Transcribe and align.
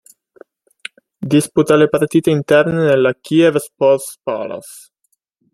Disputa 1.33 1.75
le 1.75 1.87
partite 1.87 2.31
interne 2.31 2.73
nella 2.85 3.13
Kiev 3.13 3.57
Sports 3.57 4.17
Palace. 4.23 4.89